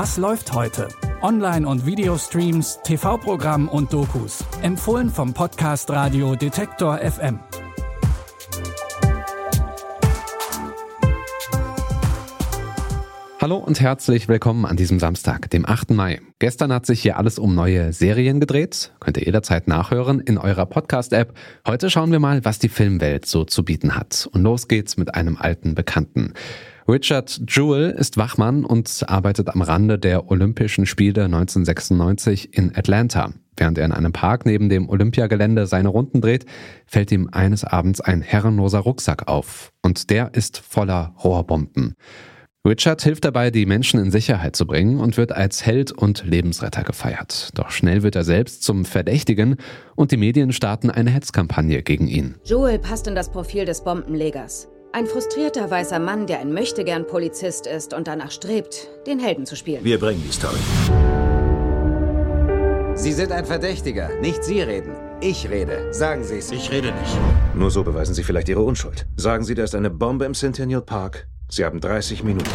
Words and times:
Was 0.00 0.16
läuft 0.16 0.52
heute? 0.52 0.86
Online- 1.22 1.66
und 1.66 1.84
Videostreams, 1.84 2.78
TV-Programm 2.84 3.68
und 3.68 3.92
Dokus. 3.92 4.44
Empfohlen 4.62 5.10
vom 5.10 5.34
Podcast 5.34 5.90
Radio 5.90 6.36
Detektor 6.36 6.98
FM. 6.98 7.40
Hallo 13.40 13.56
und 13.56 13.80
herzlich 13.80 14.28
willkommen 14.28 14.66
an 14.66 14.76
diesem 14.76 15.00
Samstag, 15.00 15.50
dem 15.50 15.66
8. 15.66 15.90
Mai. 15.90 16.20
Gestern 16.38 16.72
hat 16.72 16.86
sich 16.86 17.02
hier 17.02 17.16
alles 17.16 17.40
um 17.40 17.56
neue 17.56 17.92
Serien 17.92 18.38
gedreht. 18.38 18.92
Könnt 19.00 19.16
ihr 19.16 19.24
jederzeit 19.24 19.66
nachhören 19.66 20.20
in 20.20 20.38
eurer 20.38 20.66
Podcast-App. 20.66 21.34
Heute 21.66 21.90
schauen 21.90 22.12
wir 22.12 22.20
mal, 22.20 22.44
was 22.44 22.60
die 22.60 22.68
Filmwelt 22.68 23.26
so 23.26 23.44
zu 23.44 23.64
bieten 23.64 23.96
hat. 23.96 24.28
Und 24.32 24.44
los 24.44 24.68
geht's 24.68 24.96
mit 24.96 25.16
einem 25.16 25.36
alten 25.36 25.74
Bekannten. 25.74 26.34
Richard 26.90 27.42
Jewell 27.46 27.90
ist 27.90 28.16
Wachmann 28.16 28.64
und 28.64 29.04
arbeitet 29.08 29.50
am 29.50 29.60
Rande 29.60 29.98
der 29.98 30.30
Olympischen 30.30 30.86
Spiele 30.86 31.24
1996 31.26 32.56
in 32.56 32.74
Atlanta. 32.74 33.34
Während 33.58 33.76
er 33.76 33.84
in 33.84 33.92
einem 33.92 34.14
Park 34.14 34.46
neben 34.46 34.70
dem 34.70 34.88
Olympiagelände 34.88 35.66
seine 35.66 35.88
Runden 35.88 36.22
dreht, 36.22 36.46
fällt 36.86 37.12
ihm 37.12 37.28
eines 37.30 37.62
Abends 37.62 38.00
ein 38.00 38.22
herrenloser 38.22 38.78
Rucksack 38.78 39.28
auf. 39.28 39.70
Und 39.82 40.08
der 40.08 40.32
ist 40.32 40.56
voller 40.66 41.14
Rohrbomben. 41.22 41.92
Richard 42.66 43.02
hilft 43.02 43.26
dabei, 43.26 43.50
die 43.50 43.66
Menschen 43.66 44.00
in 44.00 44.10
Sicherheit 44.10 44.56
zu 44.56 44.66
bringen 44.66 44.98
und 44.98 45.18
wird 45.18 45.32
als 45.32 45.66
Held 45.66 45.92
und 45.92 46.24
Lebensretter 46.24 46.84
gefeiert. 46.84 47.50
Doch 47.54 47.70
schnell 47.70 48.02
wird 48.02 48.16
er 48.16 48.24
selbst 48.24 48.62
zum 48.62 48.86
Verdächtigen 48.86 49.56
und 49.94 50.10
die 50.10 50.16
Medien 50.16 50.52
starten 50.52 50.90
eine 50.90 51.10
Hetzkampagne 51.10 51.82
gegen 51.82 52.08
ihn. 52.08 52.36
Joel 52.46 52.78
passt 52.78 53.06
in 53.06 53.14
das 53.14 53.30
Profil 53.30 53.66
des 53.66 53.84
Bombenlegers. 53.84 54.68
Ein 54.90 55.06
frustrierter 55.06 55.70
weißer 55.70 55.98
Mann, 55.98 56.26
der 56.26 56.40
ein 56.40 56.52
Möchtegern 56.52 57.06
Polizist 57.06 57.66
ist 57.66 57.92
und 57.92 58.08
danach 58.08 58.30
strebt, 58.30 58.88
den 59.06 59.18
Helden 59.18 59.44
zu 59.44 59.54
spielen. 59.54 59.84
Wir 59.84 59.98
bringen 59.98 60.22
die 60.26 60.32
Story. 60.32 60.56
Sie 62.94 63.12
sind 63.12 63.30
ein 63.30 63.44
Verdächtiger. 63.44 64.08
Nicht 64.20 64.42
Sie 64.42 64.62
reden. 64.62 64.96
Ich 65.20 65.48
rede. 65.50 65.92
Sagen 65.92 66.24
Sie 66.24 66.38
es. 66.38 66.50
Ich 66.50 66.70
rede 66.72 66.88
nicht. 66.88 67.18
Nur 67.54 67.70
so 67.70 67.84
beweisen 67.84 68.14
Sie 68.14 68.22
vielleicht 68.22 68.48
Ihre 68.48 68.62
Unschuld. 68.62 69.06
Sagen 69.16 69.44
Sie, 69.44 69.54
da 69.54 69.64
ist 69.64 69.74
eine 69.74 69.90
Bombe 69.90 70.24
im 70.24 70.32
Centennial 70.34 70.82
Park. 70.82 71.28
Sie 71.50 71.64
haben 71.66 71.80
30 71.80 72.24
Minuten. 72.24 72.50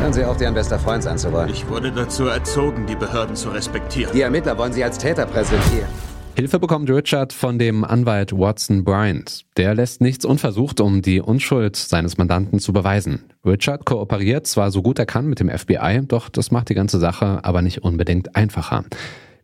Hören 0.00 0.12
Sie 0.12 0.24
auf, 0.24 0.40
Ihren 0.40 0.54
bester 0.54 0.80
Freund 0.80 1.04
sein 1.04 1.18
zu 1.18 1.32
wollen. 1.32 1.50
Ich 1.50 1.68
wurde 1.68 1.92
dazu 1.92 2.26
erzogen, 2.26 2.84
die 2.86 2.96
Behörden 2.96 3.36
zu 3.36 3.50
respektieren. 3.50 4.12
Die 4.12 4.22
Ermittler 4.22 4.58
wollen 4.58 4.72
Sie 4.72 4.82
als 4.82 4.98
Täter 4.98 5.24
präsentieren. 5.24 5.88
Hilfe 6.36 6.58
bekommt 6.58 6.90
Richard 6.90 7.32
von 7.32 7.60
dem 7.60 7.84
Anwalt 7.84 8.32
Watson 8.32 8.82
Bryant. 8.82 9.44
Der 9.56 9.72
lässt 9.72 10.00
nichts 10.00 10.24
unversucht, 10.24 10.80
um 10.80 11.00
die 11.00 11.20
Unschuld 11.20 11.76
seines 11.76 12.18
Mandanten 12.18 12.58
zu 12.58 12.72
beweisen. 12.72 13.26
Richard 13.46 13.84
kooperiert 13.84 14.48
zwar 14.48 14.72
so 14.72 14.82
gut 14.82 14.98
er 14.98 15.06
kann 15.06 15.26
mit 15.26 15.38
dem 15.38 15.48
FBI, 15.48 16.00
doch 16.08 16.28
das 16.28 16.50
macht 16.50 16.70
die 16.70 16.74
ganze 16.74 16.98
Sache 16.98 17.44
aber 17.44 17.62
nicht 17.62 17.84
unbedingt 17.84 18.34
einfacher. 18.34 18.84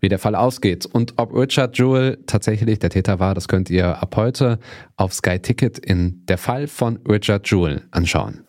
Wie 0.01 0.09
der 0.09 0.19
Fall 0.19 0.35
ausgeht 0.35 0.85
und 0.85 1.15
ob 1.17 1.33
Richard 1.33 1.79
Jewell 1.79 2.19
tatsächlich 2.27 2.81
der 2.81 2.91
Täter 2.91 3.21
war, 3.21 3.35
das 3.35 3.47
könnt 3.47 3.71
ihr 3.71 4.03
ab 4.03 4.17
heute 4.17 4.59
auf 4.97 5.13
Sky 5.13 5.39
Ticket 5.39 5.79
in 5.79 6.25
Der 6.27 6.39
Fall 6.39 6.67
von 6.67 6.99
Richard 7.09 7.49
Jewell 7.49 7.83
anschauen. 7.93 8.41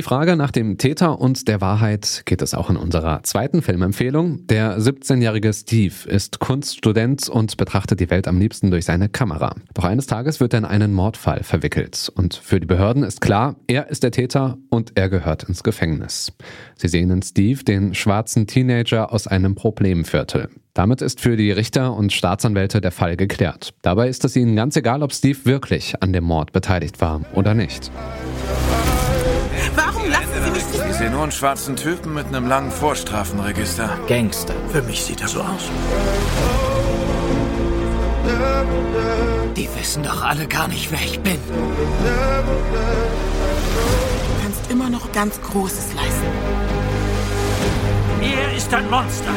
Die 0.00 0.04
Frage 0.04 0.34
nach 0.34 0.50
dem 0.50 0.78
Täter 0.78 1.20
und 1.20 1.46
der 1.46 1.60
Wahrheit 1.60 2.22
geht 2.24 2.40
es 2.40 2.54
auch 2.54 2.70
in 2.70 2.78
unserer 2.78 3.22
zweiten 3.22 3.60
Filmempfehlung. 3.60 4.46
Der 4.46 4.78
17-jährige 4.78 5.52
Steve 5.52 6.08
ist 6.08 6.38
Kunststudent 6.38 7.28
und 7.28 7.58
betrachtet 7.58 8.00
die 8.00 8.08
Welt 8.08 8.26
am 8.26 8.38
liebsten 8.38 8.70
durch 8.70 8.86
seine 8.86 9.10
Kamera. 9.10 9.54
Doch 9.74 9.84
eines 9.84 10.06
Tages 10.06 10.40
wird 10.40 10.54
er 10.54 10.60
in 10.60 10.64
einen 10.64 10.94
Mordfall 10.94 11.42
verwickelt. 11.42 12.10
Und 12.14 12.32
für 12.34 12.60
die 12.60 12.66
Behörden 12.66 13.02
ist 13.02 13.20
klar, 13.20 13.56
er 13.66 13.90
ist 13.90 14.02
der 14.02 14.10
Täter 14.10 14.56
und 14.70 14.92
er 14.94 15.10
gehört 15.10 15.42
ins 15.42 15.62
Gefängnis. 15.62 16.32
Sie 16.76 16.88
sehen 16.88 17.10
in 17.10 17.20
Steve 17.20 17.62
den 17.62 17.92
schwarzen 17.94 18.46
Teenager 18.46 19.12
aus 19.12 19.26
einem 19.26 19.54
Problemviertel. 19.54 20.48
Damit 20.72 21.02
ist 21.02 21.20
für 21.20 21.36
die 21.36 21.50
Richter 21.50 21.94
und 21.94 22.10
Staatsanwälte 22.10 22.80
der 22.80 22.92
Fall 22.92 23.18
geklärt. 23.18 23.74
Dabei 23.82 24.08
ist 24.08 24.24
es 24.24 24.34
ihnen 24.34 24.56
ganz 24.56 24.76
egal, 24.76 25.02
ob 25.02 25.12
Steve 25.12 25.40
wirklich 25.44 26.02
an 26.02 26.14
dem 26.14 26.24
Mord 26.24 26.52
beteiligt 26.52 27.02
war 27.02 27.20
oder 27.34 27.52
nicht. 27.52 27.90
Lassen 30.10 30.44
Sie 30.44 30.50
mich 30.50 30.64
Ich 30.90 30.96
sehe 30.96 31.10
nur 31.10 31.22
einen 31.22 31.32
schwarzen 31.32 31.76
Typen 31.76 32.14
mit 32.14 32.26
einem 32.26 32.48
langen 32.48 32.70
Vorstrafenregister. 32.70 33.98
Gangster. 34.08 34.54
Für 34.72 34.82
mich 34.82 35.04
sieht 35.04 35.20
er 35.20 35.28
so 35.28 35.40
aus. 35.40 35.70
Die 39.56 39.68
wissen 39.78 40.02
doch 40.02 40.22
alle 40.22 40.46
gar 40.46 40.68
nicht, 40.68 40.90
wer 40.90 41.00
ich 41.00 41.20
bin. 41.20 41.38
Du 44.26 44.42
kannst 44.42 44.70
immer 44.70 44.90
noch 44.90 45.12
ganz 45.12 45.40
Großes 45.40 45.94
leisten. 45.94 46.26
Er 48.22 48.56
ist 48.56 48.72
ein 48.74 48.90
Monster. 48.90 49.30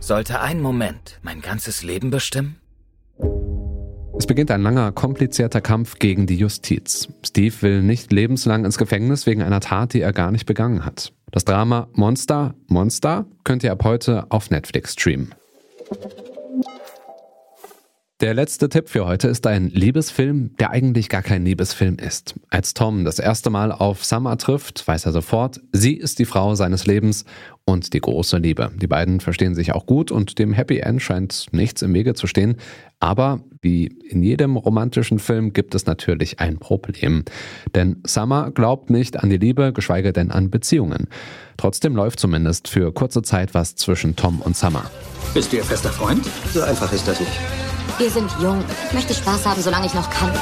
Sollte 0.00 0.40
ein 0.40 0.60
Moment 0.60 1.20
mein 1.22 1.40
ganzes 1.40 1.82
Leben 1.82 2.10
bestimmen? 2.10 2.61
Es 4.22 4.28
beginnt 4.28 4.52
ein 4.52 4.62
langer, 4.62 4.92
komplizierter 4.92 5.60
Kampf 5.60 5.98
gegen 5.98 6.28
die 6.28 6.36
Justiz. 6.36 7.08
Steve 7.26 7.52
will 7.60 7.82
nicht 7.82 8.12
lebenslang 8.12 8.64
ins 8.64 8.78
Gefängnis 8.78 9.26
wegen 9.26 9.42
einer 9.42 9.58
Tat, 9.58 9.94
die 9.94 10.00
er 10.00 10.12
gar 10.12 10.30
nicht 10.30 10.46
begangen 10.46 10.86
hat. 10.86 11.12
Das 11.32 11.44
Drama 11.44 11.88
Monster, 11.94 12.54
Monster 12.68 13.26
könnt 13.42 13.64
ihr 13.64 13.72
ab 13.72 13.82
heute 13.82 14.26
auf 14.28 14.48
Netflix 14.48 14.92
streamen. 14.92 15.34
Der 18.22 18.34
letzte 18.34 18.68
Tipp 18.68 18.88
für 18.88 19.04
heute 19.04 19.26
ist 19.26 19.48
ein 19.48 19.68
Liebesfilm, 19.70 20.54
der 20.60 20.70
eigentlich 20.70 21.08
gar 21.08 21.22
kein 21.22 21.44
Liebesfilm 21.44 21.96
ist. 21.96 22.34
Als 22.50 22.72
Tom 22.72 23.04
das 23.04 23.18
erste 23.18 23.50
Mal 23.50 23.72
auf 23.72 24.04
Summer 24.04 24.38
trifft, 24.38 24.86
weiß 24.86 25.06
er 25.06 25.12
sofort, 25.12 25.60
sie 25.72 25.94
ist 25.94 26.20
die 26.20 26.24
Frau 26.24 26.54
seines 26.54 26.86
Lebens 26.86 27.24
und 27.64 27.92
die 27.94 28.00
große 28.00 28.36
Liebe. 28.36 28.70
Die 28.76 28.86
beiden 28.86 29.18
verstehen 29.18 29.56
sich 29.56 29.72
auch 29.72 29.86
gut 29.86 30.12
und 30.12 30.38
dem 30.38 30.52
Happy 30.52 30.78
End 30.78 31.02
scheint 31.02 31.46
nichts 31.50 31.82
im 31.82 31.94
Wege 31.94 32.14
zu 32.14 32.28
stehen. 32.28 32.58
Aber 33.00 33.40
wie 33.60 33.86
in 33.86 34.22
jedem 34.22 34.56
romantischen 34.56 35.18
Film 35.18 35.52
gibt 35.52 35.74
es 35.74 35.86
natürlich 35.86 36.38
ein 36.38 36.58
Problem. 36.58 37.24
Denn 37.74 38.02
Summer 38.06 38.52
glaubt 38.52 38.88
nicht 38.88 39.18
an 39.18 39.30
die 39.30 39.38
Liebe, 39.38 39.72
geschweige 39.72 40.12
denn 40.12 40.30
an 40.30 40.48
Beziehungen. 40.48 41.08
Trotzdem 41.56 41.96
läuft 41.96 42.20
zumindest 42.20 42.68
für 42.68 42.92
kurze 42.92 43.22
Zeit 43.22 43.52
was 43.52 43.74
zwischen 43.74 44.14
Tom 44.14 44.40
und 44.40 44.56
Summer. 44.56 44.88
Bist 45.34 45.52
du 45.52 45.56
ihr 45.56 45.64
fester 45.64 45.90
Freund? 45.90 46.24
So 46.54 46.62
einfach 46.62 46.92
ist 46.92 47.08
das 47.08 47.18
nicht. 47.18 47.61
Wir 48.02 48.10
sind 48.10 48.32
jung. 48.40 48.64
Ich 48.88 48.94
möchte 48.94 49.14
Spaß 49.14 49.46
haben, 49.46 49.62
solange 49.62 49.86
ich 49.86 49.94
noch 49.94 50.10
kann. 50.10 50.32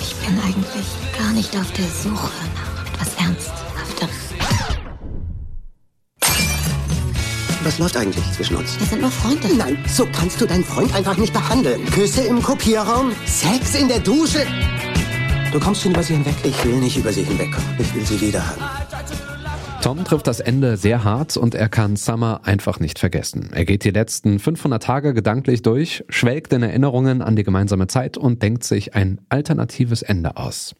Ich 0.00 0.14
bin 0.14 0.38
eigentlich 0.38 0.86
gar 1.18 1.32
nicht 1.32 1.56
auf 1.56 1.72
der 1.72 1.86
Suche 1.86 2.30
nach 2.54 2.86
etwas 2.86 3.08
Ernsthaftem. 3.16 4.08
Was 7.64 7.78
läuft 7.80 7.96
eigentlich 7.96 8.24
zwischen 8.30 8.54
uns? 8.54 8.78
Wir 8.78 8.86
sind 8.86 9.00
nur 9.00 9.10
Freunde. 9.10 9.52
Nein, 9.56 9.84
so 9.92 10.06
kannst 10.06 10.40
du 10.40 10.46
deinen 10.46 10.64
Freund 10.64 10.94
einfach 10.94 11.16
nicht 11.16 11.32
behandeln. 11.32 11.84
Küsse 11.86 12.20
im 12.20 12.40
Kopierraum, 12.40 13.10
Sex 13.26 13.74
in 13.74 13.88
der 13.88 13.98
Dusche. 13.98 14.46
Du 15.50 15.58
kommst 15.58 15.82
schon 15.82 15.90
über 15.90 16.04
sie 16.04 16.12
hinweg. 16.12 16.36
Ich 16.44 16.64
will 16.64 16.76
nicht 16.76 16.96
über 16.96 17.12
sie 17.12 17.24
hinwegkommen. 17.24 17.74
Ich 17.80 17.92
will 17.92 18.06
sie 18.06 18.20
wieder 18.20 18.46
haben. 18.46 18.62
Tom 19.82 20.04
trifft 20.04 20.28
das 20.28 20.38
Ende 20.38 20.76
sehr 20.76 21.02
hart 21.02 21.36
und 21.36 21.56
er 21.56 21.68
kann 21.68 21.96
Summer 21.96 22.42
einfach 22.44 22.78
nicht 22.78 23.00
vergessen. 23.00 23.50
Er 23.52 23.64
geht 23.64 23.82
die 23.82 23.90
letzten 23.90 24.38
500 24.38 24.80
Tage 24.80 25.12
gedanklich 25.12 25.62
durch, 25.62 26.04
schwelgt 26.08 26.52
in 26.52 26.62
Erinnerungen 26.62 27.20
an 27.20 27.34
die 27.34 27.42
gemeinsame 27.42 27.88
Zeit 27.88 28.16
und 28.16 28.44
denkt 28.44 28.62
sich 28.62 28.94
ein 28.94 29.20
alternatives 29.28 30.02
Ende 30.02 30.36
aus. 30.36 30.76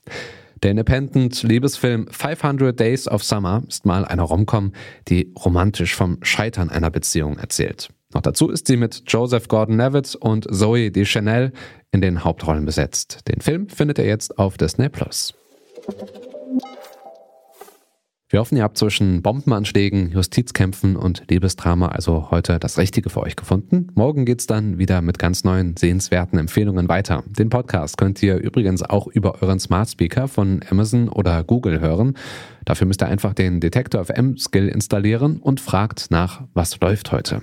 Der 0.62 0.70
Independent-Liebesfilm 0.70 2.06
500 2.12 2.78
Days 2.78 3.08
of 3.08 3.24
Summer 3.24 3.64
ist 3.66 3.84
mal 3.84 4.04
eine 4.04 4.22
Romcom, 4.22 4.70
die 5.08 5.32
romantisch 5.44 5.96
vom 5.96 6.18
Scheitern 6.22 6.70
einer 6.70 6.90
Beziehung 6.90 7.38
erzählt. 7.38 7.88
Noch 8.14 8.22
dazu 8.22 8.50
ist 8.50 8.68
sie 8.68 8.76
mit 8.76 9.02
Joseph 9.08 9.48
Gordon-Levitt 9.48 10.14
und 10.14 10.46
Zoe 10.54 10.92
Deschanel 10.92 11.52
in 11.90 12.02
den 12.02 12.22
Hauptrollen 12.22 12.64
besetzt. 12.64 13.26
Den 13.26 13.40
Film 13.40 13.68
findet 13.68 13.98
ihr 13.98 14.06
jetzt 14.06 14.38
auf 14.38 14.56
Disney+. 14.56 14.90
Wir 18.32 18.40
hoffen, 18.40 18.56
ihr 18.56 18.62
habt 18.62 18.78
zwischen 18.78 19.20
Bombenanschlägen, 19.20 20.10
Justizkämpfen 20.10 20.96
und 20.96 21.24
Liebesdrama 21.28 21.88
also 21.88 22.30
heute 22.30 22.58
das 22.58 22.78
Richtige 22.78 23.10
für 23.10 23.20
euch 23.20 23.36
gefunden. 23.36 23.88
Morgen 23.94 24.24
geht's 24.24 24.46
dann 24.46 24.78
wieder 24.78 25.02
mit 25.02 25.18
ganz 25.18 25.44
neuen, 25.44 25.76
sehenswerten 25.76 26.38
Empfehlungen 26.38 26.88
weiter. 26.88 27.24
Den 27.26 27.50
Podcast 27.50 27.98
könnt 27.98 28.22
ihr 28.22 28.38
übrigens 28.38 28.82
auch 28.82 29.06
über 29.06 29.42
euren 29.42 29.60
Smart 29.60 29.90
Speaker 29.90 30.28
von 30.28 30.60
Amazon 30.70 31.10
oder 31.10 31.44
Google 31.44 31.80
hören. 31.80 32.16
Dafür 32.64 32.86
müsst 32.86 33.02
ihr 33.02 33.08
einfach 33.08 33.34
den 33.34 33.60
Detektor 33.60 34.02
FM 34.02 34.38
Skill 34.38 34.68
installieren 34.68 35.36
und 35.36 35.60
fragt 35.60 36.10
nach, 36.10 36.44
was 36.54 36.80
läuft 36.80 37.12
heute. 37.12 37.42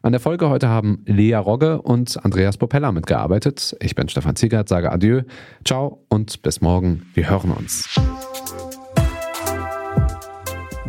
An 0.00 0.12
der 0.12 0.20
Folge 0.20 0.48
heute 0.48 0.68
haben 0.68 1.02
Lea 1.04 1.34
Rogge 1.34 1.82
und 1.82 2.24
Andreas 2.24 2.56
Popella 2.56 2.90
mitgearbeitet. 2.90 3.76
Ich 3.80 3.94
bin 3.94 4.08
Stefan 4.08 4.36
Ziegert, 4.36 4.66
sage 4.70 4.92
Adieu, 4.92 5.24
ciao 5.62 6.06
und 6.08 6.40
bis 6.40 6.62
morgen. 6.62 7.02
Wir 7.12 7.28
hören 7.28 7.50
uns. 7.50 8.00